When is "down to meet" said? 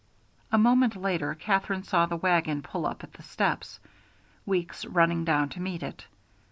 5.25-5.83